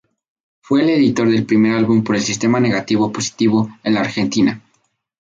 [0.61, 4.59] Fue el editor del primer álbum por el sistema negativo-positivo en la Argentina.